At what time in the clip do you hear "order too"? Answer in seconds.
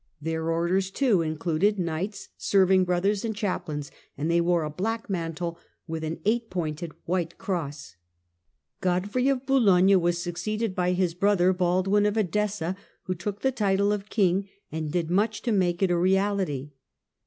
0.49-1.21